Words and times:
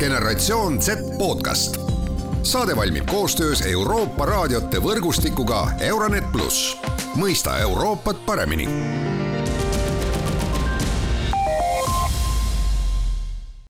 generatsioon 0.00 0.82
Z 0.82 0.88
podcast. 1.18 1.76
saade 2.42 2.76
valmib 2.76 3.06
koostöös 3.06 3.62
Euroopa 3.66 4.26
raadiote 4.26 4.78
võrgustikuga 4.80 5.66
Euronet 5.80 6.32
pluss, 6.32 6.76
mõista 7.16 7.58
Euroopat 7.60 8.22
paremini. 8.26 8.68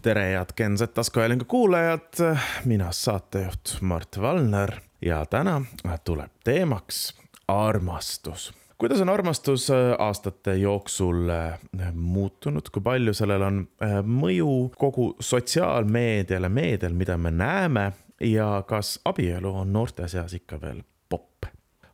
Tere, 0.03 0.25
head 0.33 0.55
Gen 0.57 0.79
Z 0.79 0.95
taskuhäälingu 0.95 1.45
kuulajad, 1.45 2.39
mina 2.65 2.93
saatejuht 2.93 3.81
Mart 3.81 4.21
Valner 4.21 4.73
ja 5.03 5.25
täna 5.27 5.63
tuleb 6.05 6.31
teemaks 6.45 7.15
armastus 7.49 8.60
kuidas 8.81 9.01
on 9.01 9.09
armastus 9.09 9.71
äh, 9.71 9.77
aastate 9.99 10.55
jooksul 10.57 11.29
äh, 11.29 11.59
muutunud, 11.93 12.71
kui 12.73 12.83
palju 12.83 13.13
sellel 13.15 13.43
on 13.45 13.59
äh, 13.83 13.99
mõju 14.05 14.71
kogu 14.81 15.11
sotsiaalmeediale, 15.21 16.49
meedial, 16.49 16.97
mida 16.97 17.19
me 17.21 17.31
näeme? 17.31 17.93
Ja 18.21 18.63
kas 18.69 18.99
abielu 19.05 19.53
on 19.63 19.73
noorte 19.73 20.09
seas 20.09 20.35
ikka 20.37 20.61
veel 20.61 20.83
popp? 21.09 21.45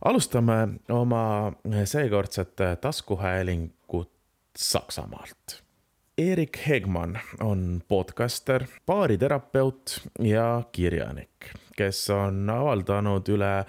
alustame 0.04 0.56
oma 0.88 1.52
seekordset 1.84 2.62
taskuhäälingut 2.80 4.12
Saksamaalt. 4.59 5.62
Erik 6.18 6.59
Hegman 6.68 7.18
on 7.40 7.82
podcaster, 7.88 8.64
baariterapeut 8.87 10.00
ja 10.18 10.62
kirjanik, 10.73 11.50
kes 11.76 12.10
on 12.10 12.50
avaldanud 12.50 13.28
üle 13.28 13.52
äh, 13.58 13.66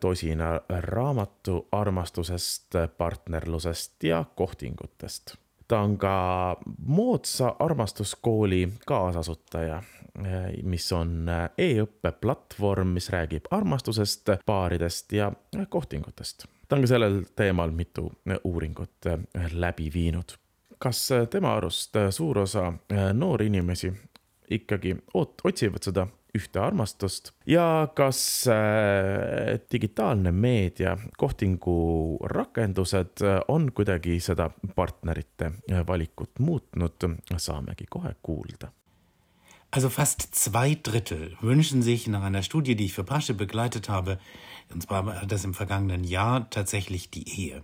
tosina 0.00 0.60
raamatu 0.68 1.68
armastusest, 1.72 2.74
partnerlusest 2.98 4.04
ja 4.04 4.24
kohtingutest. 4.34 5.34
ta 5.68 5.80
on 5.80 5.98
ka 5.98 6.56
moodsa 6.86 7.56
armastuskooli 7.58 8.68
kaasasutaja, 8.86 9.76
äh, 9.76 10.62
mis 10.62 10.92
on 10.92 11.28
äh, 11.28 11.50
e-õppe 11.58 12.12
platvorm, 12.20 12.88
mis 12.88 13.10
räägib 13.10 13.50
armastusest, 13.50 14.30
paaridest 14.46 15.12
ja 15.12 15.32
kohtingutest. 15.68 16.46
ta 16.68 16.76
on 16.76 16.82
ka 16.82 16.86
sellel 16.94 17.22
teemal 17.36 17.70
mitu 17.70 18.12
uuringut 18.44 19.12
läbi 19.52 19.90
viinud 19.94 20.38
kas 20.78 21.08
tema 21.30 21.56
arust 21.56 21.96
suur 22.10 22.38
osa 22.38 22.72
noori 23.12 23.46
inimesi 23.46 23.92
ikkagi 24.50 24.96
oot-, 25.14 25.42
otsivad 25.44 25.82
seda 25.82 26.06
ühte 26.38 26.62
armastust 26.62 27.32
ja 27.46 27.90
kas 27.94 28.22
digitaalne 29.72 30.32
meedia, 30.32 30.96
kohtingu 31.18 31.76
rakendused 32.32 33.26
on 33.48 33.72
kuidagi 33.74 34.20
seda 34.22 34.48
partnerite 34.74 35.52
valikut 35.86 36.38
muutnud, 36.38 37.10
saamegi 37.36 37.90
kohe 37.90 38.14
kuulda. 38.22 38.72
Also 39.70 39.90
fast 39.90 40.34
zwei 40.34 40.78
Drittel 40.82 41.36
wünschen 41.42 41.82
sich 41.82 42.06
nach 42.06 42.22
einer 42.22 42.42
Studie, 42.42 42.74
die 42.74 42.86
ich 42.86 42.94
für 42.94 43.04
Pasche 43.04 43.34
begleitet 43.34 43.90
habe, 43.90 44.18
und 44.72 44.82
zwar 44.82 45.26
das 45.26 45.44
im 45.44 45.52
vergangenen 45.52 46.04
Jahr, 46.04 46.48
tatsächlich 46.48 47.10
die 47.10 47.28
Ehe. 47.28 47.62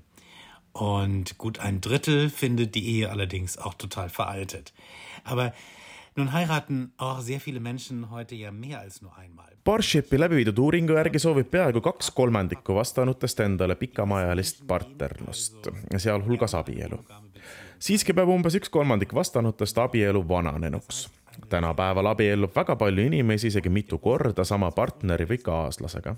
Und 0.74 1.38
gut 1.38 1.60
ein 1.60 1.80
Drittel 1.80 2.28
findet 2.28 2.74
die 2.74 2.86
Ehe 2.86 3.10
allerdings 3.10 3.56
auch 3.56 3.72
total 3.72 4.10
veraltet. 4.10 4.74
Aber 5.22 5.54
nun 6.16 6.28
heiraten 6.28 6.92
auch 6.98 7.20
sehr 7.20 7.40
viele 7.40 7.60
Menschen 7.60 8.10
heute 8.10 8.34
ja 8.34 8.52
mehr 8.52 8.80
als 8.80 9.02
nur 9.02 9.12
einmal. 9.18 9.52
Barshipi 9.64 10.18
läbi 10.20 10.36
viidud 10.36 10.58
uuringu 10.58 10.92
järgi 10.92 11.18
soovib 11.18 11.50
peaaegu 11.50 11.80
kaks 11.80 12.10
kolmandikku 12.10 12.74
vastanutest 12.74 13.40
endale 13.40 13.74
pikemaajalist 13.74 14.66
partnerlust, 14.66 15.68
sealhulgas 15.96 16.54
abielu. 16.54 16.98
siiski 17.78 18.12
peab 18.12 18.28
umbes 18.28 18.54
üks 18.54 18.70
kolmandik 18.70 19.14
vastanutest 19.14 19.78
abielu 19.78 20.28
vananenuks 20.28 21.08
tänapäeval 21.48 22.06
abiellub 22.06 22.56
väga 22.56 22.76
palju 22.76 23.06
inimesi 23.06 23.46
isegi 23.46 23.68
mitu 23.68 23.98
korda 23.98 24.44
sama 24.44 24.70
partneri 24.70 25.26
või 25.28 25.38
kaaslasega. 25.42 26.14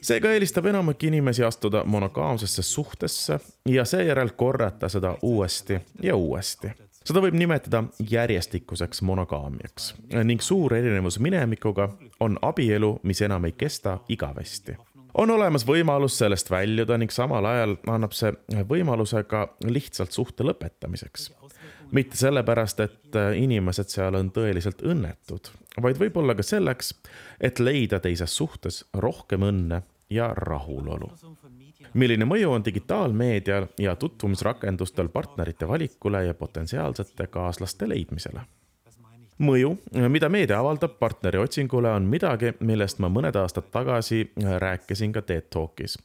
seega 0.00 0.32
eelistab 0.32 0.66
enamik 0.66 1.02
inimesi 1.02 1.44
astuda 1.44 1.84
monogaamsesse 1.84 2.62
suhtesse 2.62 3.40
ja 3.68 3.84
seejärel 3.84 4.30
korrata 4.36 4.88
seda 4.88 5.16
uuesti 5.22 5.80
ja 6.02 6.16
uuesti 6.16 6.70
seda 7.06 7.22
võib 7.24 7.36
nimetada 7.38 7.84
järjestikuseks 8.10 9.02
monogaamiaks 9.06 9.94
ning 10.24 10.42
suur 10.44 10.74
erinevus 10.76 11.18
minevikuga 11.18 11.88
on 12.20 12.38
abielu, 12.42 12.98
mis 13.02 13.22
enam 13.22 13.44
ei 13.48 13.52
kesta 13.52 13.98
igavesti. 14.08 14.76
on 15.14 15.30
olemas 15.30 15.66
võimalus 15.66 16.18
sellest 16.18 16.50
väljuda 16.50 16.98
ning 16.98 17.10
samal 17.10 17.44
ajal 17.44 17.76
annab 17.86 18.12
see 18.12 18.32
võimaluse 18.68 19.24
ka 19.24 19.48
lihtsalt 19.64 20.12
suhte 20.12 20.44
lõpetamiseks 20.44 21.30
mitte 21.90 22.16
sellepärast, 22.16 22.80
et 22.80 23.16
inimesed 23.36 23.90
seal 23.90 24.14
on 24.14 24.30
tõeliselt 24.34 24.82
õnnetud, 24.86 25.50
vaid 25.82 25.98
võib-olla 25.98 26.36
ka 26.38 26.44
selleks, 26.46 26.94
et 27.40 27.58
leida 27.58 28.00
teises 28.00 28.36
suhtes 28.36 28.84
rohkem 28.94 29.42
õnne 29.46 29.82
ja 30.10 30.30
rahulolu. 30.36 31.10
Milline 31.94 32.26
mõju 32.28 32.52
on 32.52 32.64
digitaalmeedial 32.64 33.66
ja 33.78 33.96
tutvumisrakendustel 33.96 35.08
partnerite 35.08 35.68
valikule 35.68 36.24
ja 36.24 36.34
potentsiaalsete 36.34 37.26
kaaslaste 37.26 37.88
leidmisele? 37.88 38.46
mõju, 39.40 39.70
mida 40.12 40.28
meedia 40.28 40.58
avaldab 40.60 40.98
partneri 41.00 41.38
otsingule, 41.40 41.88
on 41.96 42.04
midagi, 42.12 42.52
millest 42.60 42.98
ma 43.00 43.08
mõned 43.08 43.36
aastad 43.40 43.70
tagasi 43.72 44.26
rääkisin 44.36 45.14
ka 45.16 45.22
TED 45.24 45.48
Talkis, 45.48 45.96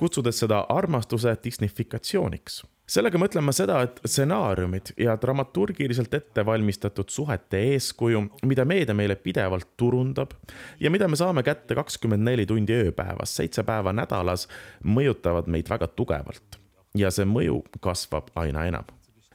kutsudes 0.00 0.40
seda 0.40 0.62
armastuse 0.72 1.36
disnifikatsiooniks 1.44 2.62
sellega 2.88 3.20
mõtlen 3.20 3.44
ma 3.44 3.52
seda, 3.54 3.80
et 3.84 4.00
stsenaariumid 4.04 4.94
ja 5.00 5.16
dramaturgiliselt 5.20 6.14
ette 6.18 6.44
valmistatud 6.46 7.10
suhete 7.12 7.60
eeskuju, 7.74 8.24
mida 8.48 8.64
meedia 8.68 8.96
meile 8.96 9.16
pidevalt 9.20 9.74
turundab 9.76 10.34
ja 10.80 10.90
mida 10.90 11.08
me 11.08 11.18
saame 11.20 11.44
kätte 11.46 11.76
kakskümmend 11.78 12.24
neli 12.24 12.46
tundi 12.48 12.76
ööpäevas, 12.76 13.36
seitse 13.36 13.64
päeva 13.68 13.92
nädalas, 13.92 14.48
mõjutavad 14.84 15.50
meid 15.52 15.70
väga 15.70 15.90
tugevalt. 15.94 16.60
ja 16.96 17.10
see 17.12 17.26
mõju 17.28 17.60
kasvab 17.84 18.30
aina 18.34 18.64
enam. 18.66 18.84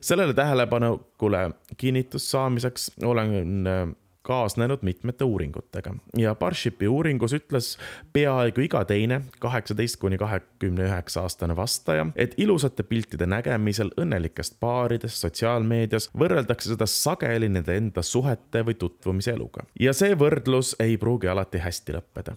sellele 0.01 0.33
tähelepanekule 0.33 1.51
kinnitust 1.77 2.27
saamiseks 2.29 2.91
olen 3.03 3.95
kaasnenud 4.23 4.79
mitmete 4.81 5.23
uuringutega 5.23 5.93
ja 6.17 6.35
Barshipi 6.35 6.87
uuringus 6.87 7.33
ütles 7.33 7.73
peaaegu 8.13 8.63
iga 8.63 8.83
teine 8.87 9.21
kaheksateist 9.43 9.99
kuni 10.01 10.17
kahekümne 10.17 10.87
üheksa 10.87 11.25
aastane 11.27 11.55
vastaja, 11.55 12.07
et 12.15 12.37
ilusate 12.37 12.83
piltide 12.83 13.27
nägemisel 13.27 13.91
õnnelikest 13.99 14.57
paaridest 14.63 15.19
sotsiaalmeedias 15.23 16.09
võrreldakse 16.19 16.73
seda 16.73 16.87
sageli 16.89 17.51
nende 17.51 17.77
enda 17.77 18.01
suhete 18.01 18.63
või 18.65 18.79
tutvumise 18.79 19.35
eluga. 19.35 19.67
ja 19.79 19.93
see 19.93 20.15
võrdlus 20.15 20.75
ei 20.79 20.97
pruugi 20.97 21.27
alati 21.27 21.59
hästi 21.63 21.99
lõppeda 21.99 22.35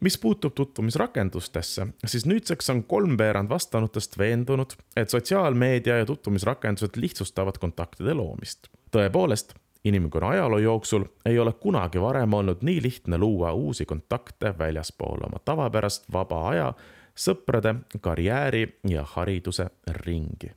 mis 0.00 0.18
puutub 0.18 0.54
tutvumisrakendustesse, 0.54 1.86
siis 2.06 2.26
nüüdseks 2.26 2.70
on 2.70 2.84
kolmveerand 2.84 3.50
vastanutest 3.50 4.18
veendunud, 4.18 4.76
et 4.96 5.10
sotsiaalmeedia 5.10 5.96
ja 5.98 6.06
tutvumisrakendused 6.06 6.94
lihtsustavad 6.96 7.58
kontaktide 7.58 8.14
loomist. 8.14 8.70
tõepoolest 8.94 9.56
inimkonna 9.84 10.28
ajaloo 10.28 10.58
jooksul 10.58 11.04
ei 11.26 11.38
ole 11.38 11.52
kunagi 11.52 12.00
varem 12.00 12.32
olnud 12.32 12.62
nii 12.62 12.82
lihtne 12.82 13.18
luua 13.18 13.52
uusi 13.52 13.86
kontakte 13.86 14.54
väljaspool 14.58 15.26
oma 15.26 15.38
tavapärast 15.44 16.12
vaba 16.12 16.48
aja, 16.48 16.72
sõprade, 17.18 17.74
karjääri 18.00 18.78
ja 18.88 19.04
hariduse 19.04 19.70
ringi. 20.04 20.52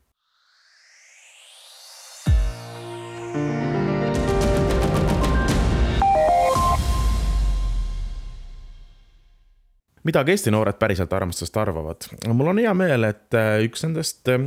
mida 3.33 3.70
ka 10.09 10.23
Eesti 10.27 10.51
noored 10.51 10.77
päriselt 10.79 11.13
armastusest 11.13 11.57
arvavad. 11.57 12.07
mul 12.33 12.47
on 12.47 12.57
hea 12.57 12.73
meel, 12.73 13.03
et 13.03 13.33
äh, 13.37 13.61
üks 13.65 13.85
nendest, 13.85 14.27
äh, 14.27 14.39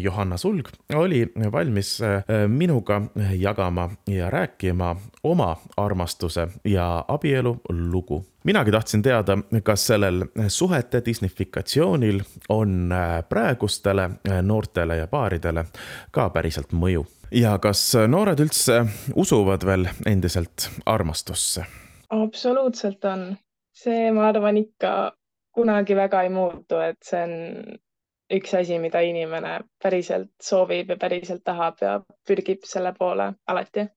Johanna 0.00 0.36
Sulg, 0.36 0.68
oli 0.94 1.26
valmis 1.52 2.00
äh, 2.00 2.24
minuga 2.48 3.02
jagama 3.36 3.90
ja 4.08 4.30
rääkima 4.30 4.96
oma 5.24 5.56
armastuse 5.76 6.48
ja 6.64 7.04
abielu 7.08 7.60
lugu. 7.68 8.24
minagi 8.44 8.70
tahtsin 8.70 9.02
teada, 9.02 9.38
kas 9.62 9.86
sellel 9.86 10.24
suhete 10.48 11.02
disnifikatsioonil 11.04 12.22
on 12.48 12.94
praegustele 13.28 14.10
noortele 14.42 14.96
ja 14.96 15.06
paaridele 15.06 15.64
ka 16.10 16.30
päriselt 16.30 16.72
mõju 16.72 17.06
ja 17.30 17.58
kas 17.58 17.92
noored 18.08 18.40
üldse 18.40 18.82
usuvad 19.14 19.66
veel 19.66 19.88
endiselt 20.06 20.70
armastusse? 20.86 21.64
absoluutselt 22.10 23.04
on 23.04 23.36
see, 23.76 24.10
ma 24.12 24.28
arvan, 24.28 24.60
ikka 24.60 24.92
kunagi 25.54 25.96
väga 25.96 26.22
ei 26.26 26.30
muutu, 26.32 26.80
et 26.80 27.00
see 27.04 27.22
on 27.22 27.34
üks 28.32 28.54
asi, 28.56 28.78
mida 28.80 29.02
inimene 29.04 29.58
päriselt 29.82 30.32
soovib 30.40 30.94
ja 30.94 30.96
päriselt 31.00 31.44
tahab 31.44 31.82
ja 31.84 31.98
pürgib 32.28 32.64
selle 32.68 32.94
poole 32.96 33.32
alati 33.46 33.88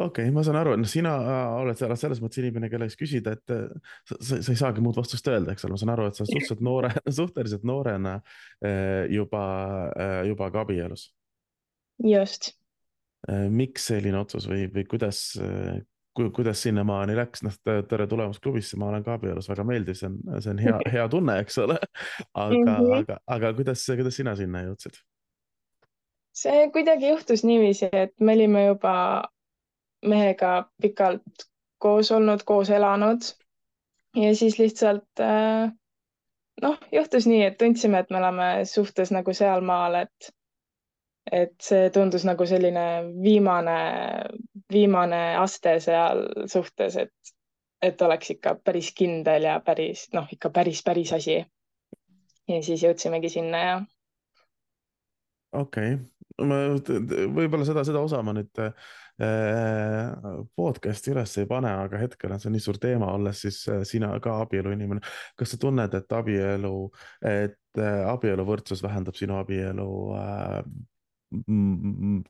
okei 0.00 0.24
okay,, 0.24 0.34
ma 0.34 0.42
saan 0.44 0.58
aru, 0.60 0.74
noh, 0.80 0.88
sina 0.88 1.12
äh, 1.18 1.56
oled 1.60 1.78
selles 1.78 2.22
mõttes 2.22 2.40
inimene, 2.42 2.70
kelle 2.72 2.88
käest 2.88 3.00
küsida, 3.00 3.34
et 3.36 3.54
äh, 3.54 3.66
sa, 4.08 4.16
sa, 4.16 4.38
sa 4.46 4.54
ei 4.54 4.60
saagi 4.60 4.84
muud 4.84 4.96
vastust 4.96 5.28
öelda, 5.30 5.54
eks 5.54 5.66
ole, 5.66 5.76
ma 5.76 5.82
saan 5.82 5.92
aru, 5.94 6.06
et 6.08 6.18
sa 6.18 6.26
suhteliselt 6.28 6.64
noore, 6.64 6.92
suhteliselt 7.20 7.66
noorena 7.68 8.16
äh, 8.64 9.04
juba, 9.12 9.44
juba 10.28 10.50
ka 10.54 10.64
abielus. 10.64 11.10
just. 12.04 12.54
miks 13.52 13.84
selline 13.90 14.16
otsus 14.16 14.46
või, 14.48 14.64
või 14.72 14.86
kuidas, 14.88 15.18
kuidas 16.14 16.62
sinnamaani 16.62 17.14
läks, 17.16 17.44
noh, 17.46 17.54
tere 17.88 18.06
tulemast 18.10 18.42
klubisse, 18.42 18.76
ma 18.80 18.88
olen 18.90 19.04
ka 19.06 19.14
abielus, 19.14 19.48
väga 19.48 19.64
meeldiv, 19.64 19.96
see 19.98 20.08
on, 20.10 20.18
see 20.42 20.52
on 20.52 20.62
hea, 20.62 20.78
hea 20.94 21.06
tunne, 21.08 21.38
eks 21.44 21.58
ole. 21.62 21.78
aga 22.34 22.56
mm, 22.56 22.66
-hmm. 22.66 22.96
aga, 22.98 23.18
aga 23.26 23.52
kuidas, 23.54 23.86
kuidas 23.86 24.16
sina 24.16 24.36
sinna 24.36 24.64
jõudsid? 24.66 25.00
see 26.40 26.70
kuidagi 26.72 27.08
juhtus 27.08 27.44
niiviisi, 27.44 27.88
et 27.92 28.14
me 28.20 28.32
olime 28.32 28.64
juba 28.66 28.94
mehega 30.06 30.70
pikalt 30.82 31.46
koos 31.78 32.12
olnud, 32.12 32.42
koos 32.46 32.70
elanud 32.70 33.26
ja 34.16 34.34
siis 34.34 34.58
lihtsalt 34.58 35.20
äh, 35.20 35.72
noh, 36.62 36.78
juhtus 36.92 37.26
nii, 37.26 37.42
et 37.44 37.58
tundsime, 37.58 37.98
et 37.98 38.10
me 38.10 38.18
oleme 38.18 38.50
suhtes 38.64 39.12
nagu 39.14 39.34
sealmaal, 39.36 39.94
et 40.04 40.32
et 41.30 41.52
see 41.62 41.90
tundus 41.94 42.24
nagu 42.26 42.46
selline 42.48 42.84
viimane, 43.22 43.76
viimane 44.72 45.20
aste 45.40 45.78
seal 45.80 46.24
suhtes, 46.50 46.96
et, 46.96 47.34
et 47.82 48.02
oleks 48.02 48.34
ikka 48.36 48.56
päris 48.64 48.92
kindel 48.96 49.48
ja 49.48 49.58
päris 49.64 50.08
noh, 50.16 50.28
ikka 50.32 50.50
päris, 50.54 50.82
päris 50.86 51.12
asi. 51.16 51.40
ja 52.48 52.62
siis 52.62 52.82
jõudsimegi 52.82 53.28
sinna 53.28 53.64
ja. 53.64 53.76
okei 55.52 55.94
okay., 55.94 56.08
ma 56.46 56.60
võib-olla 57.36 57.66
seda, 57.68 57.84
seda 57.84 58.00
osa 58.00 58.22
ma 58.24 58.32
nüüd 58.36 58.60
äh, 58.62 58.72
podcast'i 60.56 61.12
üles 61.12 61.34
ei 61.40 61.48
pane, 61.48 61.70
aga 61.84 62.00
hetkel 62.00 62.32
on 62.34 62.42
see 62.42 62.52
nii 62.54 62.64
suur 62.64 62.78
teema, 62.80 63.10
olles 63.16 63.42
siis 63.44 63.62
äh, 63.68 63.82
sina 63.88 64.12
ka 64.22 64.40
abieluinimene. 64.44 65.02
kas 65.36 65.54
sa 65.54 65.60
tunned, 65.60 65.94
et 65.96 66.16
abielu, 66.16 66.76
et 67.20 67.80
äh, 67.80 68.04
abieluvõrdsus 68.10 68.82
vähendab 68.86 69.18
sinu 69.18 69.36
abielu 69.40 69.90
äh, 70.20 70.62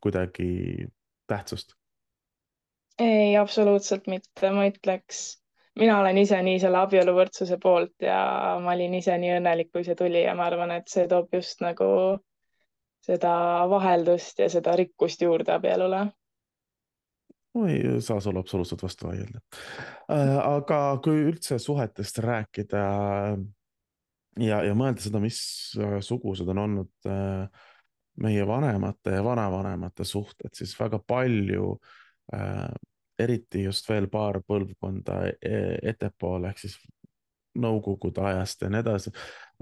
kuidagi 0.01 0.51
tähtsust? 1.31 1.80
Ei, 3.01 3.37
absoluutselt 3.41 4.09
mitte, 4.11 4.51
ma 4.55 4.67
ütleks, 4.69 5.41
mina 5.81 5.99
olen 6.01 6.19
ise 6.21 6.41
nii 6.45 6.61
selle 6.63 6.83
abieluvõrdsuse 6.85 7.59
poolt 7.63 8.05
ja 8.05 8.21
ma 8.63 8.75
olin 8.75 8.95
ise 8.99 9.17
nii 9.19 9.37
õnnelik, 9.39 9.71
kui 9.73 9.87
see 9.87 9.97
tuli 9.99 10.25
ja 10.25 10.35
ma 10.39 10.49
arvan, 10.51 10.75
et 10.77 10.89
see 10.93 11.07
toob 11.11 11.33
just 11.35 11.63
nagu 11.65 11.91
seda 13.05 13.33
vaheldust 13.71 14.43
ja 14.43 14.51
seda 14.53 14.77
rikkust 14.77 15.23
juurde 15.25 15.55
abielule 15.57 16.07
ma 17.55 17.69
ei 17.69 18.01
saa 18.05 18.21
sulle 18.23 18.39
absoluutselt 18.39 18.83
vastu 18.83 19.09
vaielda. 19.09 19.41
Äh, 20.13 20.37
aga 20.39 21.01
kui 21.03 21.25
üldse 21.33 21.59
suhetest 21.59 22.21
rääkida 22.23 22.83
ja, 24.39 24.61
ja 24.63 24.77
mõelda 24.79 25.03
seda, 25.03 25.23
missugused 25.23 26.53
on 26.53 26.63
olnud 26.65 27.11
äh, 27.11 27.67
meie 28.23 28.47
vanemate 28.47 29.17
ja 29.17 29.25
vanavanemate 29.25 30.07
suhted, 30.07 30.53
siis 30.55 30.77
väga 30.79 31.01
palju 31.07 31.73
äh,, 32.35 32.71
eriti 33.25 33.65
just 33.67 33.89
veel 33.91 34.09
paar 34.13 34.41
põlvkonda 34.47 35.21
e-, 35.31 35.79
ettepoole 35.93 36.51
ehk 36.51 36.65
siis 36.65 36.79
nõukogude 37.61 38.23
ajast 38.23 38.63
ja 38.63 38.69
nii 38.71 38.79
edasi, 38.85 39.11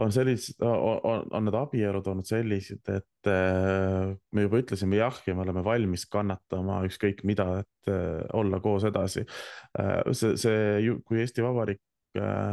on 0.04 0.12
sellised, 0.12 0.60
on, 0.60 1.22
on 1.32 1.46
need 1.46 1.56
abielud 1.56 2.10
olnud 2.12 2.28
sellised, 2.28 2.82
et 2.92 3.30
äh, 3.32 4.12
me 4.36 4.44
juba 4.44 4.60
ütlesime 4.60 5.00
jah 5.00 5.16
ja 5.26 5.34
me 5.34 5.46
oleme 5.46 5.64
valmis 5.64 6.04
kannatama 6.12 6.82
ükskõik 6.88 7.24
mida, 7.28 7.62
et 7.62 7.92
äh, 7.92 8.20
olla 8.36 8.60
koos 8.64 8.84
edasi 8.88 9.24
äh,. 9.24 10.02
see, 10.12 10.36
see, 10.36 10.98
kui 11.08 11.22
Eesti 11.24 11.44
Vabariik 11.44 11.80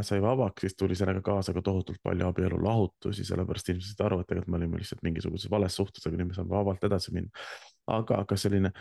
sai 0.02 0.20
vabaks, 0.22 0.60
siis 0.60 0.76
tuli 0.76 0.94
sellega 0.94 1.22
kaasa 1.24 1.54
ka 1.56 1.62
tohutult 1.64 1.98
palju 2.04 2.26
abielulahutusi, 2.28 3.24
sellepärast 3.24 3.70
inimesed 3.72 3.94
said 3.94 4.04
aru, 4.06 4.20
et 4.20 4.28
tegelikult 4.28 4.52
me 4.52 4.58
olime 4.60 4.80
lihtsalt 4.80 5.02
mingisuguses 5.02 5.50
vales 5.50 5.76
suhtes, 5.78 6.04
aga 6.06 6.20
nüüd 6.20 6.30
me 6.30 6.36
saame 6.36 6.52
vabalt 6.52 6.84
edasi 6.86 7.14
minna. 7.16 7.46
aga 7.86 8.24
kas 8.28 8.42
selline, 8.42 8.72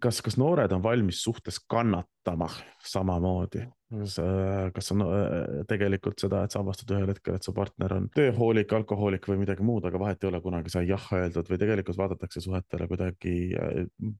kas, 0.00 0.20
kas 0.24 0.36
noored 0.40 0.72
on 0.72 0.82
valmis 0.82 1.22
suhtes 1.22 1.60
kannatama 1.70 2.48
samamoodi? 2.86 3.64
kas, 3.94 4.18
äh, 4.18 4.72
kas 4.74 4.90
on 4.94 5.04
äh, 5.06 5.64
tegelikult 5.70 6.18
seda, 6.18 6.42
et 6.44 6.54
sa 6.54 6.60
avastad 6.64 6.90
ühel 6.96 7.12
hetkel, 7.12 7.38
et 7.38 7.46
su 7.46 7.54
partner 7.54 7.94
on 7.94 8.08
tööhoolik, 8.16 8.72
alkohoolik 8.74 9.28
või 9.30 9.40
midagi 9.44 9.66
muud, 9.66 9.86
aga 9.86 10.00
vahet 10.02 10.24
ei 10.24 10.32
ole, 10.32 10.42
kunagi 10.42 10.72
sai 10.74 10.86
jah 10.88 11.08
öeldud 11.14 11.50
või 11.50 11.60
tegelikult 11.62 12.00
vaadatakse 12.00 12.42
suhetele 12.42 12.88
kuidagi 12.90 13.34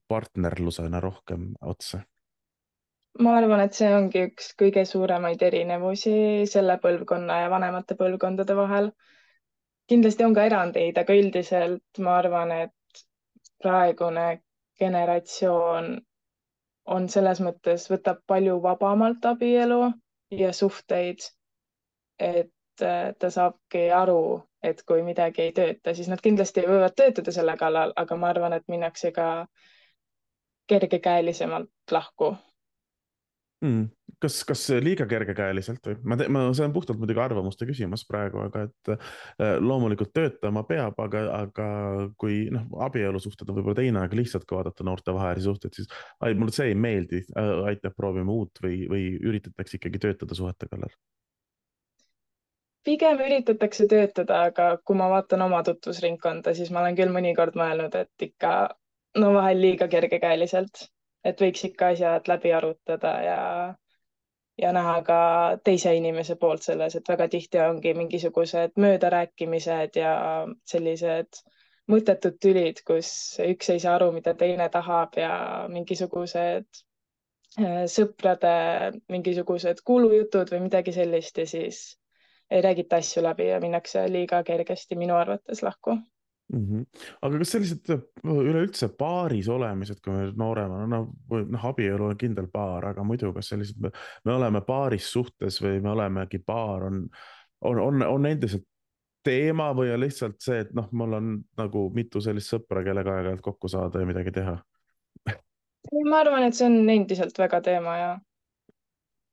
partnerlusena 0.07 1.03
rohkem 1.03 1.51
otsa 1.61 2.05
ma 3.19 3.37
arvan, 3.39 3.63
et 3.63 3.75
see 3.77 3.89
ongi 3.95 4.25
üks 4.29 4.51
kõige 4.59 4.83
suuremaid 4.87 5.43
erinevusi 5.47 6.15
selle 6.51 6.77
põlvkonna 6.83 7.41
ja 7.45 7.51
vanemate 7.53 7.95
põlvkondade 7.99 8.55
vahel. 8.57 8.91
kindlasti 9.87 10.25
on 10.25 10.33
ka 10.33 10.45
erandeid, 10.49 10.97
aga 10.97 11.13
üldiselt 11.13 11.99
ma 12.01 12.17
arvan, 12.19 12.51
et 12.51 13.03
praegune 13.61 14.25
generatsioon 14.79 15.89
on 16.95 17.07
selles 17.09 17.39
mõttes, 17.41 17.87
võtab 17.89 18.19
palju 18.29 18.57
vabamalt 18.63 19.25
abielu 19.25 19.79
ja 20.31 20.51
suhteid. 20.53 21.19
et 22.19 22.81
äh, 22.81 23.13
ta 23.19 23.29
saabki 23.29 23.89
aru, 23.91 24.41
et 24.63 24.81
kui 24.87 25.01
midagi 25.03 25.41
ei 25.41 25.51
tööta, 25.57 25.93
siis 25.97 26.07
nad 26.07 26.21
kindlasti 26.23 26.61
võivad 26.63 26.93
töötada 26.95 27.31
selle 27.35 27.57
kallal, 27.59 27.91
aga 27.95 28.15
ma 28.15 28.29
arvan, 28.29 28.53
et 28.53 28.63
minnakse 28.71 29.11
ka 29.11 29.25
kergekäelisemalt 30.71 31.91
lahku 31.91 32.29
mm.. 33.61 33.89
Kas, 34.21 34.37
kas 34.47 34.63
liiga 34.83 35.07
kergekäeliselt 35.09 35.87
või? 35.87 35.95
ma, 36.03 36.17
ma, 36.31 36.43
see 36.55 36.65
on 36.67 36.73
puhtalt 36.75 36.99
muidugi 37.01 37.21
arvamuste 37.21 37.67
küsimus 37.69 38.05
praegu, 38.09 38.41
aga 38.45 38.65
et 38.67 38.91
äh, 38.93 39.55
loomulikult 39.61 40.13
töötama 40.15 40.65
peab, 40.67 40.99
aga, 41.01 41.23
aga 41.39 41.67
kui 42.21 42.45
noh, 42.53 42.67
abielusuhted 42.87 43.49
on 43.49 43.59
võib-olla 43.59 43.79
teine, 43.81 44.05
aga 44.05 44.19
lihtsalt 44.19 44.47
kui 44.47 44.59
vaadata 44.59 44.87
noortevahelisi 44.87 45.49
suhteid, 45.49 45.75
siis 45.79 45.91
ai, 46.19 46.37
mulle 46.37 46.55
see 46.55 46.71
ei 46.71 46.79
meeldi 46.79 47.23
äh,, 47.25 47.51
aitab, 47.71 47.97
proovime 47.97 48.31
uut 48.31 48.63
või, 48.63 48.85
või 48.91 49.09
üritatakse 49.19 49.79
ikkagi 49.79 50.01
töötada 50.07 50.37
suhete 50.37 50.69
kallal 50.71 50.93
pigem 52.85 53.17
üritatakse 53.17 53.87
töötada, 53.89 54.43
aga 54.51 54.75
kui 54.85 54.97
ma 54.97 55.07
vaatan 55.09 55.41
oma 55.41 55.63
tutvusringkonda, 55.65 56.53
siis 56.53 56.69
ma 56.69 56.83
olen 56.83 56.97
küll 56.99 57.09
mõnikord 57.09 57.55
mõelnud, 57.57 57.95
et 57.97 58.27
ikka 58.27 58.51
no 59.17 59.31
vahel 59.33 59.57
liiga 59.57 59.87
kergekäeliselt 59.89 60.83
et 61.25 61.41
võiks 61.41 61.65
ikka 61.69 61.91
asjad 61.93 62.29
läbi 62.29 62.53
arutada 62.53 63.13
ja, 63.25 63.39
ja 64.61 64.71
näha 64.75 64.95
ka 65.07 65.19
teise 65.63 65.93
inimese 65.95 66.35
poolt 66.39 66.63
selles, 66.63 66.95
et 66.95 67.09
väga 67.09 67.27
tihti 67.31 67.59
ongi 67.59 67.93
mingisugused 67.97 68.77
möödarääkimised 68.79 69.99
ja 69.99 70.13
sellised 70.71 71.41
mõttetud 71.91 72.39
tülid, 72.41 72.81
kus 72.87 73.09
üks 73.45 73.69
ei 73.73 73.81
saa 73.83 73.97
aru, 73.99 74.11
mida 74.15 74.33
teine 74.39 74.69
tahab 74.73 75.19
ja 75.19 75.33
mingisugused 75.71 76.81
äh, 77.59 77.83
sõprade 77.91 78.55
mingisugused 79.11 79.83
kuulujutud 79.85 80.55
või 80.55 80.65
midagi 80.69 80.95
sellist 80.95 81.37
ja 81.43 81.47
siis 81.49 81.83
ei 82.49 82.61
räägita 82.61 83.01
asju 83.01 83.23
läbi 83.25 83.49
ja 83.51 83.59
minnakse 83.59 84.07
liiga 84.09 84.43
kergesti 84.43 84.95
minu 84.95 85.17
arvates 85.17 85.63
lahku 85.65 85.99
mm. 86.53 86.65
-hmm. 86.65 86.85
aga 87.21 87.39
kas 87.41 87.53
sellised 87.55 87.89
üleüldse 88.23 88.89
paaris 88.97 89.49
olemised, 89.49 90.01
kui 90.03 90.13
me 90.13 90.27
nooremana, 90.37 90.87
noh, 90.89 91.09
noh, 91.31 91.65
abielu 91.71 92.11
on 92.11 92.17
kindel 92.17 92.47
paar, 92.53 92.91
aga 92.91 93.03
muidu, 93.03 93.33
kas 93.33 93.49
sellised, 93.53 93.81
me 94.25 94.33
oleme 94.33 94.61
paaris 94.67 95.09
suhtes 95.11 95.61
või 95.63 95.81
me 95.81 95.93
olemegi 95.95 96.39
paar, 96.45 96.87
on, 96.89 97.03
on, 97.61 97.81
on, 97.87 98.07
on 98.07 98.29
endiselt 98.29 98.67
teema 99.25 99.71
või 99.73 99.89
on 99.93 100.03
lihtsalt 100.03 100.37
see, 100.43 100.59
et 100.65 100.73
noh, 100.77 100.89
mul 100.91 101.17
on 101.17 101.33
nagu 101.57 101.87
mitu 101.93 102.21
sellist 102.21 102.53
sõpra, 102.53 102.83
kellega 102.85 103.17
aeg-ajalt 103.17 103.41
kokku 103.45 103.71
saada 103.71 104.03
ja 104.03 104.09
midagi 104.09 104.33
teha? 104.35 104.59
ma 106.09 106.19
arvan, 106.19 106.43
et 106.47 106.57
see 106.57 106.65
on 106.65 106.89
endiselt 106.89 107.37
väga 107.37 107.61
teema 107.61 107.97
ja. 107.97 108.13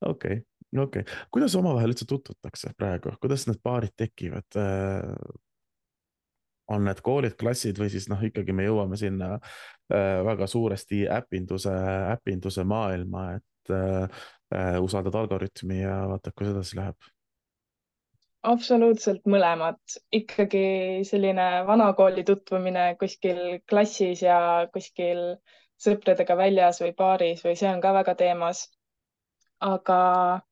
okei 0.04 0.40
okay 0.40 0.46
okei 0.80 1.04
okay., 1.04 1.14
kuidas 1.30 1.54
omavahel 1.56 1.92
üldse 1.92 2.06
tutvutakse 2.08 2.72
praegu, 2.76 3.12
kuidas 3.20 3.46
need 3.48 3.60
paarid 3.64 3.92
tekivad? 3.96 4.60
On 6.72 6.86
need 6.88 7.00
koolid, 7.04 7.36
klassid 7.40 7.78
või 7.80 7.90
siis 7.92 8.08
noh, 8.10 8.20
ikkagi 8.24 8.54
me 8.56 8.66
jõuame 8.66 8.98
sinna 9.00 9.34
äh, 9.36 10.20
väga 10.26 10.48
suuresti 10.50 11.04
äpinduse, 11.12 11.72
äpinduse 12.12 12.64
maailma, 12.68 13.26
et 13.38 13.74
äh, 13.74 14.22
äh, 14.54 14.78
usaldad 14.82 15.16
algoritmi 15.22 15.82
ja 15.82 16.02
vaatad, 16.12 16.36
kuidas 16.36 16.56
edasi 16.56 16.80
läheb 16.82 17.12
absoluutselt 18.42 19.26
mõlemad, 19.30 19.78
ikkagi 20.10 21.02
selline 21.06 21.44
vanakooli 21.66 22.24
tutvumine 22.26 22.96
kuskil 22.98 23.60
klassis 23.70 24.24
ja 24.24 24.38
kuskil 24.74 25.20
sõpradega 25.82 26.36
väljas 26.38 26.80
või 26.82 26.94
baaris 26.98 27.44
või 27.46 27.54
see 27.58 27.70
on 27.70 27.82
ka 27.84 27.92
väga 27.98 28.16
teemas. 28.18 28.68
aga 29.62 30.42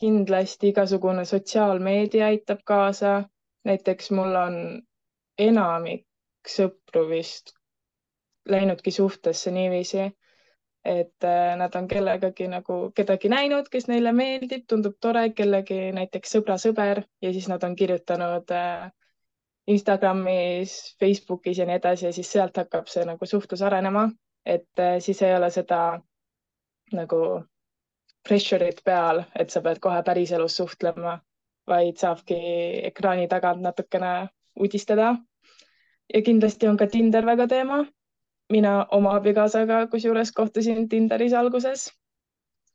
kindlasti 0.00 0.70
igasugune 0.72 1.24
sotsiaalmeedia 1.28 2.26
aitab 2.32 2.62
kaasa. 2.64 3.28
näiteks 3.64 4.10
mul 4.10 4.36
on 4.40 4.54
enamik 5.38 6.06
sõpru 6.48 7.06
vist 7.10 7.54
läinudki 8.48 8.90
suhtesse 8.90 9.50
niiviisi, 9.50 10.06
et 10.84 11.24
äh, 11.24 11.56
nad 11.60 11.74
on 11.76 11.88
kellegagi 11.88 12.46
nagu 12.48 12.78
kedagi 12.96 13.28
näinud, 13.28 13.68
kes 13.68 13.88
neile 13.90 14.12
meeldib, 14.12 14.64
tundub 14.68 14.96
tore, 15.00 15.26
kellegi 15.36 15.90
näiteks 15.92 16.36
sõbra 16.38 16.56
sõber 16.60 17.02
ja 17.22 17.32
siis 17.34 17.48
nad 17.52 17.64
on 17.66 17.76
kirjutanud 17.76 18.54
äh, 18.56 18.88
Instagramis, 19.68 20.78
Facebookis 21.00 21.58
ja 21.60 21.66
nii 21.68 21.76
edasi 21.76 22.08
ja 22.08 22.12
siis 22.16 22.30
sealt 22.32 22.56
hakkab 22.56 22.88
see 22.88 23.04
nagu 23.04 23.26
suhtlus 23.26 23.62
arenema, 23.62 24.06
et 24.46 24.80
äh, 24.80 24.96
siis 25.04 25.20
ei 25.22 25.34
ole 25.36 25.50
seda 25.52 25.82
nagu 26.96 27.22
pressure'it 28.28 28.80
peal, 28.84 29.22
et 29.38 29.50
sa 29.50 29.60
pead 29.64 29.80
kohe 29.84 30.00
päriselus 30.02 30.56
suhtlema, 30.56 31.18
vaid 31.68 32.00
saabki 32.00 32.38
ekraani 32.88 33.28
tagant 33.28 33.60
natukene 33.60 34.14
uudistada. 34.60 35.16
ja 36.14 36.22
kindlasti 36.22 36.68
on 36.68 36.76
ka 36.76 36.86
Tinder 36.86 37.26
väga 37.26 37.46
teema. 37.48 37.86
mina 38.52 38.86
oma 38.90 39.16
abikaasaga 39.16 39.86
kusjuures 39.86 40.32
kohtusin 40.32 40.88
Tinderis 40.88 41.32
alguses. 41.32 41.92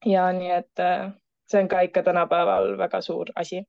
ja 0.05 0.31
nii 0.31 0.51
et 0.51 0.79
äh, 0.79 1.13
see 1.47 1.61
on 1.61 1.67
ka 1.67 1.81
ikka 1.81 2.03
tänapäeval 2.03 2.77
väga 2.77 3.01
suur 3.01 3.31
asi. 3.35 3.63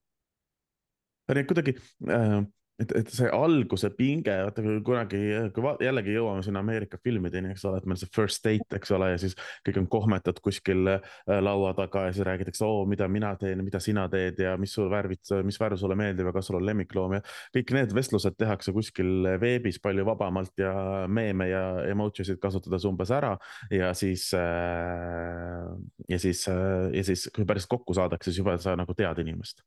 kuidagi 1.46 1.74
äh 2.10 2.44
et, 2.82 2.92
et 2.98 3.10
see 3.14 3.28
alguse 3.30 3.88
pinge, 3.94 4.34
vaata 4.46 4.62
kui 4.64 4.80
kunagi, 4.86 5.20
kui 5.54 5.72
jällegi 5.84 6.14
jõuame 6.16 6.42
sinna 6.44 6.62
Ameerika 6.64 6.98
filmideni, 7.02 7.52
eks 7.54 7.64
ole, 7.68 7.78
et 7.78 7.86
meil 7.88 7.98
see 8.00 8.10
first 8.14 8.42
date, 8.46 8.66
eks 8.78 8.90
ole, 8.96 9.12
ja 9.12 9.20
siis 9.20 9.36
kõik 9.66 9.78
on 9.82 9.88
kohmetad 9.92 10.40
kuskil 10.44 10.90
äh, 10.96 11.12
laua 11.44 11.74
taga 11.78 12.06
ja 12.08 12.14
siis 12.14 12.26
räägitakse, 12.26 12.64
oo, 12.66 12.82
mida 12.90 13.06
mina 13.10 13.34
teen, 13.40 13.62
mida 13.66 13.80
sina 13.82 14.06
teed 14.10 14.40
ja 14.42 14.56
mis 14.60 14.74
sul 14.74 14.90
värvid, 14.92 15.22
mis 15.46 15.60
värv 15.60 15.78
sulle 15.80 15.98
meeldib 15.98 16.30
ja 16.30 16.34
kas 16.34 16.50
sul 16.50 16.58
on 16.58 16.66
lemmikloom 16.66 17.18
ja 17.18 17.22
kõik 17.54 17.74
need 17.78 17.94
vestlused 17.96 18.38
tehakse 18.40 18.74
kuskil 18.74 19.28
veebis 19.40 19.78
palju 19.82 20.06
vabamalt 20.08 20.58
ja 20.58 20.74
meeme 21.06 21.48
ja 21.50 21.64
emoji 21.90 22.26
sid 22.26 22.40
kasutades 22.42 22.86
umbes 22.88 23.10
ära 23.14 23.34
ja 23.72 23.92
siis 23.96 24.26
äh,, 24.38 25.70
ja 26.10 26.18
siis 26.18 26.46
äh,, 26.50 26.90
ja 26.94 27.06
siis 27.06 27.28
kui 27.34 27.46
päriselt 27.46 27.70
kokku 27.76 27.94
saadakse, 27.94 28.30
siis 28.30 28.42
juba 28.42 28.58
sa 28.62 28.74
nagu 28.78 28.94
tead 28.98 29.22
inimest. 29.22 29.62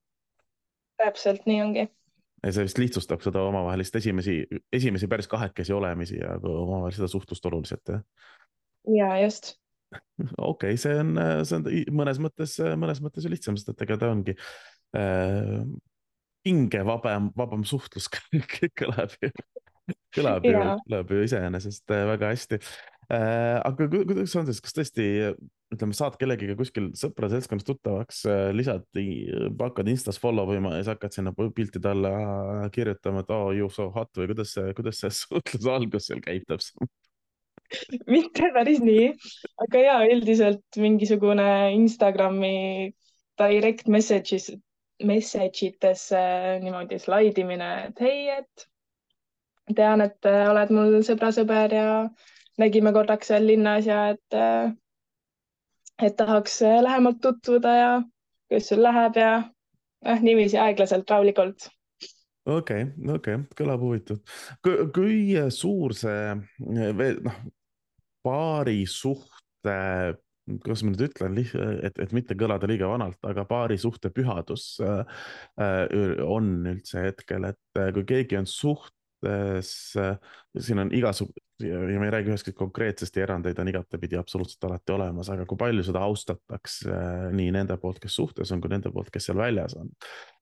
täpselt 0.98 1.46
nii 1.46 1.62
ongi 1.62 1.88
ja 2.44 2.54
see 2.54 2.68
vist 2.68 2.82
lihtsustab 2.82 3.24
seda 3.26 3.44
omavahelist 3.50 3.96
esimesi, 4.00 4.40
esimesi 4.74 5.10
päris 5.10 5.30
kahekesi 5.32 5.74
olemisi 5.74 6.20
ja 6.20 6.36
omavahel 6.38 6.96
seda 6.96 7.10
suhtlust 7.12 7.46
oluliselt, 7.50 7.94
jah? 7.94 8.04
ja 8.98 9.12
just. 9.24 9.56
okei 9.98 10.76
okay,, 10.76 10.80
see 10.82 10.98
on, 11.00 11.14
see 11.48 11.60
on 11.60 11.68
mõnes 12.02 12.22
mõttes, 12.24 12.58
mõnes 12.80 13.02
mõttes 13.04 13.26
ju 13.26 13.32
lihtsam, 13.32 13.58
sest 13.58 13.72
et 13.74 13.86
ega 13.88 14.00
ta 14.02 14.12
ongi 14.12 14.36
äh, 14.98 15.64
hingevabam, 16.48 17.32
vabam 17.38 17.64
suhtlus 17.68 18.10
kõlab 18.82 19.16
ju, 19.22 19.32
kõlab 20.16 20.46
ju, 20.48 20.60
kõlab 20.86 21.16
ju 21.16 21.24
iseenesest 21.30 21.96
äh, 21.96 22.06
väga 22.14 22.36
hästi 22.36 22.62
äh,. 22.62 22.97
Aga 23.08 23.88
kuidas 23.92 24.36
on 24.36 24.50
siis, 24.50 24.60
kas 24.64 24.76
tõesti 24.76 25.08
ütleme, 25.74 25.96
saad 25.96 26.16
kellegiga 26.20 26.56
kuskil 26.60 26.92
sõprade 26.96 27.36
seltskonnas 27.36 27.68
tuttavaks, 27.68 28.22
äh, 28.32 28.44
lisad, 28.56 28.86
hakkad 29.60 29.90
Instas 29.92 30.20
follow 30.22 30.54
ima 30.56 30.74
ja 30.76 30.84
siis 30.84 30.92
hakkad 30.94 31.16
sinna 31.16 31.34
piltide 31.36 31.92
alla 31.92 32.70
kirjutama, 32.74 33.24
et 33.24 33.34
oh 33.36 33.50
you 33.56 33.68
so 33.74 33.90
hot 33.96 34.12
või 34.20 34.30
kuidas 34.32 34.54
see, 34.56 34.72
kuidas 34.78 35.02
see 35.04 35.12
suhtluse 35.22 35.74
algus 35.74 36.08
seal 36.08 36.24
käib 36.24 36.48
täpselt? 36.48 36.88
mitte 38.14 38.48
päris 38.56 38.80
nii, 38.84 39.10
aga 39.66 39.84
ja 39.84 39.98
üldiselt 40.08 40.80
mingisugune 40.80 41.50
Instagrami 41.76 42.94
direct 43.40 43.92
messages, 43.92 44.48
message 45.04 45.68
itesse 45.68 46.22
niimoodi 46.64 47.00
slaid 47.04 47.38
imine, 47.44 47.68
et 47.90 48.00
hei, 48.06 48.24
et 48.38 49.76
tean, 49.76 50.00
et 50.06 50.32
oled 50.32 50.72
mul 50.72 51.02
sõbra-sõber 51.04 51.76
ja 51.76 51.90
nägime 52.58 52.94
korraks 52.94 53.32
seal 53.32 53.48
linnas 53.48 53.86
ja 53.86 54.10
et 54.16 54.38
et 56.02 56.16
tahaks 56.18 56.62
äh, 56.62 56.82
lähemalt 56.84 57.22
tutvuda 57.22 57.76
ja 57.76 58.02
kuidas 58.50 58.70
sul 58.70 58.84
läheb 58.84 59.18
ja 59.18 59.32
noh, 60.06 60.22
niiviisi 60.22 60.60
aeglaselt, 60.62 61.10
rahulikult. 61.10 61.70
okei 62.46 62.84
okay,, 62.84 63.16
okei 63.16 63.40
okay., 63.40 63.58
kõlab 63.58 63.84
huvitav. 63.84 64.22
kui 64.96 65.36
suur 65.54 65.96
see 65.98 66.38
noh, 66.38 67.42
paari 68.26 68.82
suhte, 68.90 69.78
kuidas 70.64 70.84
ma 70.84 70.94
nüüd 70.94 71.06
ütlen, 71.08 71.40
et, 71.84 71.98
et 72.00 72.14
mitte 72.16 72.36
kõlada 72.40 72.70
liiga 72.70 72.90
vanalt, 72.92 73.20
aga 73.26 73.46
paari 73.48 73.80
suhte 73.82 74.12
pühadus 74.14 74.76
äh, 74.84 75.24
on 76.24 76.54
üldse 76.76 77.08
hetkel, 77.10 77.50
et 77.50 77.84
kui 77.96 78.06
keegi 78.08 78.40
on 78.40 78.50
suht 78.50 78.94
siin 79.24 80.80
on 80.80 80.92
igasugu 80.94 81.34
ja 81.64 82.00
ma 82.00 82.06
ei 82.06 82.12
räägi 82.12 82.30
ühestki 82.30 82.54
konkreetsest 82.54 83.16
ja 83.18 83.24
erandeid 83.24 83.58
on 83.60 83.68
igatepidi 83.68 84.18
absoluutselt 84.18 84.64
alati 84.64 84.94
olemas, 84.94 85.30
aga 85.34 85.46
kui 85.50 85.58
palju 85.58 85.84
seda 85.88 86.04
austatakse 86.06 86.92
äh, 86.94 87.24
nii 87.34 87.50
nende 87.56 87.78
poolt, 87.82 87.98
kes 88.04 88.16
suhtes 88.20 88.52
on, 88.54 88.62
kui 88.62 88.70
nende 88.70 88.92
poolt, 88.94 89.10
kes 89.14 89.30
seal 89.30 89.40
väljas 89.40 89.74
on. 89.80 89.90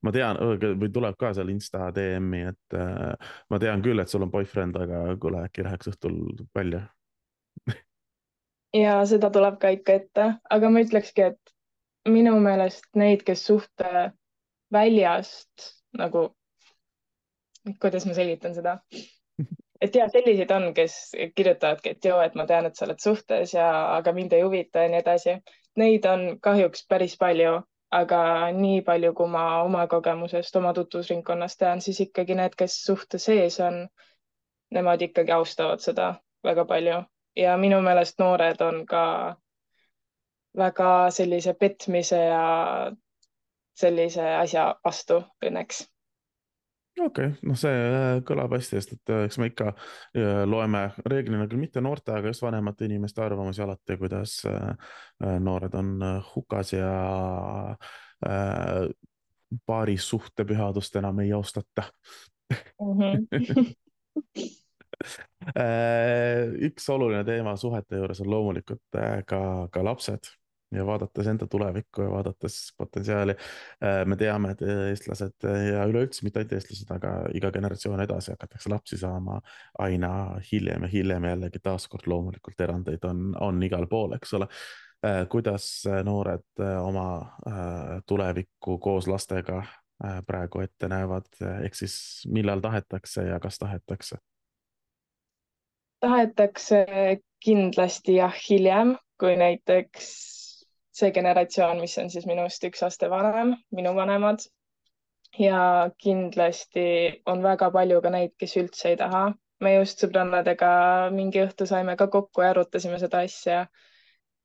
ma 0.04 0.12
tean, 0.12 0.40
või 0.82 0.92
tuleb 0.92 1.16
ka 1.20 1.32
seal 1.38 1.54
Insta 1.54 1.88
DM-i, 1.96 2.44
et 2.52 2.78
äh, 2.78 3.32
ma 3.50 3.62
tean 3.64 3.84
küll, 3.86 4.04
et 4.04 4.12
sul 4.12 4.28
on 4.28 4.34
boyfriend, 4.34 4.76
aga 4.82 5.06
kuule, 5.22 5.46
äkki 5.48 5.64
läheks 5.64 5.94
õhtul 5.94 6.20
välja 6.56 6.84
ja 8.76 9.00
seda 9.08 9.32
tuleb 9.32 9.60
ka 9.62 9.72
ikka 9.78 10.00
ette, 10.02 10.30
aga 10.52 10.72
ma 10.72 10.84
ütlekski, 10.84 11.32
et 11.32 12.12
minu 12.12 12.36
meelest 12.44 12.90
neid, 13.00 13.24
kes 13.26 13.48
suhte 13.48 14.10
väljast 14.74 15.72
nagu 15.96 16.28
kuidas 17.82 18.06
ma 18.06 18.14
selgitan 18.14 18.56
seda? 18.56 18.80
et 19.82 19.96
ja 19.96 20.08
selliseid 20.10 20.52
on, 20.52 20.74
kes 20.74 20.98
kirjutavadki, 21.36 21.96
et 21.96 22.06
joo, 22.06 22.20
et 22.22 22.36
ma 22.36 22.46
tean, 22.50 22.66
et 22.66 22.76
sa 22.76 22.86
oled 22.88 23.00
suhtes 23.04 23.54
ja, 23.54 23.70
aga 23.96 24.14
mind 24.16 24.34
ei 24.34 24.44
huvita 24.46 24.86
ja 24.86 24.92
nii 24.92 25.02
edasi. 25.04 25.38
Neid 25.76 26.06
on 26.08 26.28
kahjuks 26.42 26.86
päris 26.90 27.18
palju, 27.20 27.58
aga 27.92 28.20
nii 28.56 28.82
palju, 28.88 29.14
kui 29.14 29.28
ma 29.32 29.46
oma 29.64 29.88
kogemusest, 29.92 30.56
oma 30.56 30.72
tutvusringkonnast 30.74 31.60
tean, 31.60 31.82
siis 31.82 32.00
ikkagi 32.08 32.38
need, 32.40 32.56
kes 32.58 32.78
suhte 32.86 33.20
sees 33.20 33.60
on, 33.60 33.82
nemad 34.72 35.02
ikkagi 35.02 35.36
austavad 35.36 35.84
seda 35.84 36.14
väga 36.44 36.66
palju 36.66 37.02
ja 37.36 37.58
minu 37.58 37.82
meelest 37.82 38.20
noored 38.20 38.62
on 38.62 38.86
ka 38.88 39.04
väga 40.58 40.92
sellise 41.12 41.54
petmise 41.54 42.22
ja 42.26 42.46
sellise 43.76 44.24
asja 44.38 44.70
vastu 44.86 45.20
õnneks 45.44 45.84
okei 47.00 47.28
okay,, 47.28 47.40
noh, 47.48 47.56
see 47.60 47.72
äh, 47.72 48.22
kõlab 48.28 48.52
hästi, 48.56 48.80
sest 48.80 48.92
et 48.96 49.10
äh, 49.14 49.24
eks 49.28 49.38
me 49.42 49.46
ikka 49.52 49.68
äh, 49.74 50.44
loeme 50.48 50.84
reeglina 51.06 51.48
küll 51.52 51.62
mitte 51.62 51.80
noorte, 51.84 52.12
aga 52.16 52.28
just 52.32 52.44
vanemate 52.46 52.88
inimeste 52.88 53.20
arvamusi 53.24 53.62
alati, 53.66 53.94
kuidas 54.00 54.32
noored 55.20 55.74
on 55.80 55.90
hukas 56.34 56.68
ja 56.76 56.92
paari 59.66 59.98
suhtepühadust 60.02 60.94
enam 61.00 61.20
ei 61.24 61.32
austata 61.36 61.84
mm. 62.82 62.94
-hmm. 63.00 63.20
üks 66.70 66.86
oluline 66.90 67.24
teema 67.28 67.56
suhete 67.60 67.94
juures 68.00 68.22
on 68.22 68.30
loomulikult 68.32 68.84
ka, 69.28 69.42
ka 69.72 69.84
lapsed 69.84 70.24
ja 70.72 70.86
vaadates 70.86 71.28
enda 71.28 71.48
tulevikku 71.48 72.02
ja 72.02 72.12
vaadates 72.12 72.74
potentsiaali. 72.78 73.36
Äh, 73.84 74.06
me 74.06 74.16
teame, 74.16 74.52
et 74.52 74.62
eestlased 74.62 75.46
ja 75.46 75.86
üleüldse 75.90 76.26
mitte 76.26 76.42
ainult 76.42 76.56
eestlased, 76.58 76.92
aga 76.96 77.14
iga 77.38 77.52
generatsioon 77.52 78.02
edasi 78.04 78.34
hakatakse 78.34 78.72
lapsi 78.74 78.98
saama 78.98 79.40
aina 79.80 80.12
hiljem 80.52 80.88
ja 80.88 80.92
hiljem 80.92 81.30
jällegi 81.32 81.62
taaskord 81.64 82.10
loomulikult 82.10 82.62
erandeid 82.68 83.06
on, 83.06 83.32
on 83.40 83.64
igal 83.64 83.88
pool, 83.92 84.18
eks 84.18 84.34
ole. 84.40 84.50
Äh, 85.06 85.24
kuidas 85.30 85.70
noored 86.04 86.48
äh, 86.62 86.78
oma 86.84 87.08
tulevikku 88.06 88.80
koos 88.80 89.08
lastega 89.08 89.64
praegu 90.28 90.60
ette 90.60 90.90
näevad, 90.92 91.30
ehk 91.64 91.76
siis 91.80 91.94
millal 92.28 92.60
tahetakse 92.60 93.24
ja 93.30 93.38
kas 93.40 93.56
tahetakse? 93.62 94.18
tahetakse 96.04 96.86
kindlasti 97.40 98.18
jah, 98.20 98.36
hiljem 98.50 98.98
kui 99.20 99.36
näiteks 99.40 100.35
see 100.96 101.12
generatsioon, 101.16 101.82
mis 101.84 101.98
on 102.00 102.10
siis 102.12 102.28
minust 102.30 102.64
üks 102.68 102.84
aste 102.88 103.10
vanem, 103.12 103.56
minu 103.76 103.96
vanemad. 103.96 104.46
ja 105.40 105.90
kindlasti 106.00 106.84
on 107.28 107.42
väga 107.44 107.68
palju 107.72 107.98
ka 108.02 108.10
neid, 108.14 108.32
kes 108.40 108.56
üldse 108.62 108.94
ei 108.94 109.00
taha. 109.02 109.26
me 109.60 109.74
just 109.76 110.04
sõbrannadega 110.04 110.70
mingi 111.16 111.42
õhtu 111.44 111.68
saime 111.68 111.96
ka 112.00 112.08
kokku 112.08 112.44
ja 112.44 112.54
arutasime 112.54 113.00
seda 113.00 113.26
asja. 113.28 113.66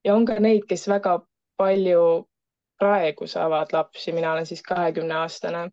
ja 0.05 0.15
on 0.15 0.27
ka 0.27 0.39
neid, 0.41 0.67
kes 0.73 0.89
väga 0.89 1.21
palju 1.63 2.03
praegu 2.81 3.27
saavad 3.27 3.73
lapsi, 3.77 4.13
mina 4.13 4.33
olen 4.33 4.47
siis 4.47 4.63
kahekümne 4.63 5.15
aastane. 5.23 5.71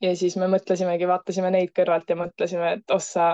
ja 0.00 0.16
siis 0.16 0.36
me 0.36 0.48
mõtlesimegi, 0.56 1.08
vaatasime 1.08 1.50
neid 1.56 1.72
kõrvalt 1.76 2.10
ja 2.10 2.16
mõtlesime, 2.16 2.72
et 2.76 2.90
ossa, 3.00 3.32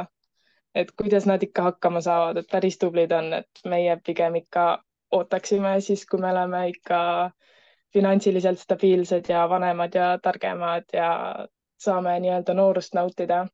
et 0.74 0.90
kuidas 1.00 1.26
nad 1.26 1.42
ikka 1.42 1.70
hakkama 1.70 2.00
saavad, 2.00 2.36
et 2.36 2.50
päris 2.52 2.78
tublid 2.78 3.12
on, 3.12 3.32
et 3.42 3.64
meie 3.64 3.98
pigem 4.06 4.38
ikka 4.44 4.66
ootaksime 5.10 5.80
siis, 5.80 6.06
kui 6.06 6.20
me 6.20 6.30
oleme 6.30 6.68
ikka 6.68 7.30
finantsiliselt 7.92 8.58
stabiilsed 8.58 9.28
ja 9.28 9.48
vanemad 9.48 9.94
ja 9.94 10.18
targemad 10.22 10.84
ja 10.92 11.10
saame 11.78 12.20
nii-öelda 12.20 12.54
noorust 12.54 12.94
nautida. 12.94 13.46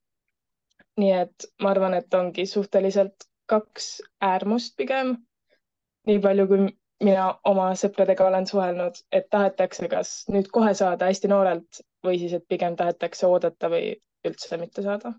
nii 1.00 1.12
et 1.16 1.44
ma 1.62 1.70
arvan, 1.70 1.94
et 1.94 2.14
ongi 2.14 2.46
suhteliselt 2.46 3.24
kaks 3.46 4.02
äärmust 4.20 4.76
pigem. 4.76 5.16
nii 6.06 6.18
palju, 6.20 6.46
kui 6.46 6.58
mina 7.04 7.34
oma 7.44 7.72
sõpradega 7.74 8.26
olen 8.26 8.46
suhelnud, 8.46 8.98
et 9.12 9.28
tahetakse 9.30 9.88
kas 9.88 10.14
nüüd 10.28 10.48
kohe 10.52 10.74
saada 10.74 11.08
hästi 11.10 11.28
noorelt 11.28 11.82
või 12.06 12.18
siis, 12.18 12.32
et 12.32 12.48
pigem 12.48 12.76
tahetakse 12.76 13.26
oodata 13.26 13.70
või 13.70 13.94
üldse 14.28 14.58
mitte 14.58 14.82
saada 14.82 15.14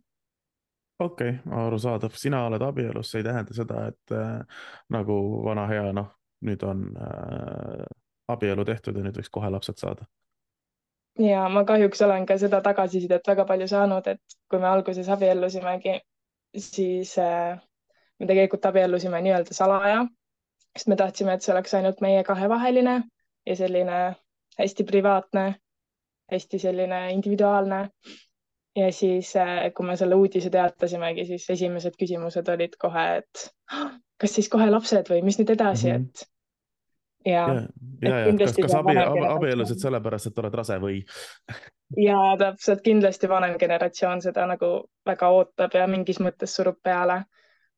okei 1.00 1.30
okay,, 1.30 1.64
arusaadav, 1.66 2.10
sina 2.16 2.46
oled 2.46 2.62
abielus, 2.62 3.12
see 3.12 3.22
ei 3.22 3.28
tähenda 3.28 3.56
seda, 3.56 3.88
et 3.88 4.14
äh, 4.16 4.62
nagu 4.94 5.16
vana 5.46 5.66
hea 5.68 5.88
noh, 5.96 6.12
nüüd 6.44 6.64
on 6.68 6.84
äh, 6.98 7.86
abielu 8.28 8.66
tehtud 8.66 8.98
ja 8.98 9.06
nüüd 9.06 9.18
võiks 9.20 9.32
kohe 9.32 9.50
lapsed 9.54 9.80
saada. 9.82 10.06
ja 11.20 11.46
ma 11.50 11.64
kahjuks 11.70 12.02
olen 12.02 12.26
ka 12.26 12.38
seda 12.42 12.62
tagasisidet 12.66 13.28
väga 13.28 13.46
palju 13.46 13.68
saanud, 13.68 14.08
et 14.08 14.38
kui 14.50 14.60
me 14.60 14.68
alguses 14.68 15.10
abiellusimegi, 15.14 16.00
siis 16.58 17.18
äh, 17.22 17.60
me 18.20 18.28
tegelikult 18.30 18.66
abiellusime 18.66 19.22
nii-öelda 19.22 19.54
salaja, 19.54 20.06
sest 20.78 20.90
me 20.90 20.98
tahtsime, 20.98 21.34
et 21.34 21.46
see 21.46 21.54
oleks 21.54 21.74
ainult 21.78 22.02
meie 22.02 22.24
kahevaheline 22.24 23.02
ja 23.46 23.56
selline 23.56 24.00
hästi 24.58 24.86
privaatne, 24.90 25.46
hästi 26.32 26.60
selline 26.60 27.06
individuaalne 27.14 27.84
ja 28.76 28.92
siis, 28.92 29.36
äh, 29.36 29.70
kui 29.76 29.86
me 29.86 29.98
selle 29.98 30.16
uudise 30.16 30.50
teatasimegi, 30.50 31.26
siis 31.30 31.50
esimesed 31.50 31.98
küsimused 32.00 32.50
olid 32.50 32.78
kohe, 32.82 33.06
et 33.22 33.50
kas 34.22 34.38
siis 34.38 34.50
kohe 34.50 34.70
lapsed 34.72 35.10
või 35.14 35.22
mis 35.26 35.38
nüüd 35.40 35.54
edasi 35.54 35.92
mm, 35.92 35.98
-hmm. 35.98 36.10
et 36.10 36.33
ja, 37.26 37.46
ja, 38.02 38.18
ja, 38.20 38.34
kas, 38.38 38.56
kas 38.58 38.76
abi, 38.78 38.98
abiellusid 39.28 39.82
sellepärast, 39.84 40.32
et 40.32 40.42
oled 40.44 40.58
rase 40.60 40.80
või? 40.82 41.00
ja 42.00 42.20
täpselt, 42.40 42.84
kindlasti 42.86 43.30
vanem 43.30 43.56
generatsioon 43.62 44.22
seda 44.26 44.48
nagu 44.50 44.74
väga 45.08 45.30
ootab 45.38 45.78
ja 45.78 45.88
mingis 45.88 46.20
mõttes 46.24 46.56
surub 46.56 46.82
peale. 46.84 47.24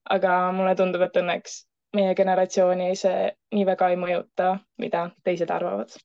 aga 0.09 0.51
mulle 0.53 0.75
tundub, 0.75 1.01
et 1.01 1.21
õnneks 1.21 1.63
meie 1.95 2.15
generatsiooni 2.15 2.91
see 2.99 3.31
nii 3.55 3.65
väga 3.65 3.89
ei 3.93 4.01
mõjuta, 4.01 4.57
mida 4.81 5.09
teised 5.23 5.51
arvavad 5.51 5.95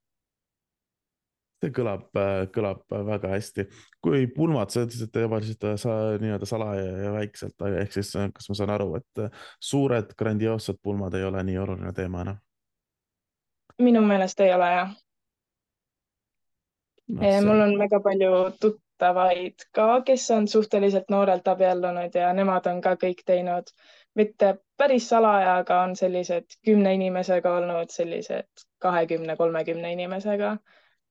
see 1.61 1.73
kõlab, 1.77 2.07
kõlab 2.55 2.85
väga 2.89 3.35
hästi. 3.35 3.67
kui 4.01 4.27
pulmad, 4.33 4.71
sa 4.73 4.87
ütlesid, 4.87 5.09
et 5.09 5.13
te 5.13 5.25
avasite 5.27 5.75
sa 5.81 5.97
nii-öelda 6.21 6.47
salaja 6.49 6.87
ja 7.05 7.11
väikselt, 7.13 7.67
ehk 7.83 7.93
siis 7.93 8.15
kas 8.35 8.49
ma 8.49 8.57
saan 8.57 8.73
aru, 8.77 8.95
et 8.97 9.27
suured 9.61 10.15
grandioossed 10.17 10.81
pulmad 10.83 11.15
ei 11.15 11.27
ole 11.29 11.43
nii 11.45 11.59
oluline 11.61 11.93
teema 11.93 12.25
enam? 12.25 12.41
Minu 13.81 14.03
meelest 14.07 14.41
ei 14.41 14.55
ole 14.55 14.71
jah 14.75 14.91
no,. 17.09 17.23
See... 17.23 17.41
mul 17.47 17.65
on 17.67 17.77
väga 17.79 18.01
palju 18.05 18.33
tuttavaid 18.61 19.67
ka, 19.77 19.89
kes 20.07 20.31
on 20.37 20.49
suhteliselt 20.49 21.09
noorelt 21.11 21.49
abiellunud 21.49 22.15
ja 22.15 22.33
nemad 22.37 22.67
on 22.71 22.81
ka 22.85 22.97
kõik 23.05 23.25
teinud 23.27 23.73
mitte 24.15 24.55
päris 24.77 25.09
salaja, 25.09 25.57
aga 25.63 25.81
on 25.87 25.97
sellised 25.97 26.59
kümne 26.67 26.95
inimesega 26.95 27.57
olnud, 27.57 27.91
sellised 27.95 28.67
kahekümne, 28.83 29.37
kolmekümne 29.37 29.93
inimesega 29.93 30.57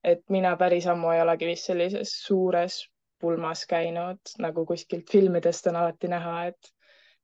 et 0.04 0.22
mina 0.28 0.54
päris 0.56 0.86
ammu 0.88 1.12
ei 1.14 1.22
olegi 1.22 1.48
vist 1.50 1.68
sellises 1.70 2.12
suures 2.24 2.80
pulmas 3.20 3.66
käinud, 3.68 4.20
nagu 4.40 4.64
kuskilt 4.66 5.10
filmidest 5.12 5.66
on 5.68 5.76
alati 5.76 6.08
näha, 6.08 6.36
et 6.52 6.70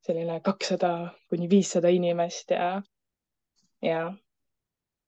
selline 0.04 0.40
kakssada 0.44 0.92
kuni 1.30 1.48
viissada 1.50 1.88
inimest 1.88 2.52
ja, 2.52 2.82
ja. 3.82 4.02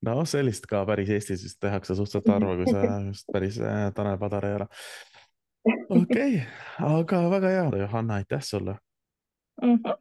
No 0.07 0.25
sellist 0.25 0.67
ka 0.71 0.85
päris 0.87 1.11
Eestis 1.11 1.45
vist 1.45 1.61
tehakse 1.61 1.97
suhteliselt 1.99 2.33
harva, 2.33 2.57
kui 2.57 2.67
see 2.71 2.91
just 3.09 3.33
päris 3.33 3.61
äh, 3.61 3.89
Tanel 3.95 4.19
Padar 4.19 4.47
ei 4.47 4.59
ole. 4.59 4.69
okei 5.69 6.03
okay,, 6.03 6.43
aga 6.89 7.23
väga 7.31 7.55
hea, 7.55 7.71
Johanna, 7.85 8.21
aitäh 8.23 8.43
sulle 8.43 8.77
mm. 9.63 9.75
-hmm. 9.75 9.97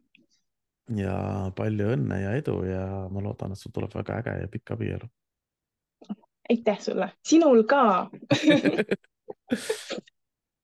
ja 1.02 1.18
palju 1.56 1.94
õnne 1.96 2.22
ja 2.22 2.36
edu 2.38 2.62
ja 2.64 3.08
ma 3.12 3.24
loodan, 3.24 3.52
et 3.52 3.60
sul 3.60 3.74
tuleb 3.74 3.96
väga 3.96 4.22
äge 4.22 4.42
ja 4.42 4.52
pikk 4.52 4.76
abielu 4.78 5.10
aitäh 6.50 6.80
sulle, 6.80 7.12
sinul 7.24 7.64
ka 7.64 8.10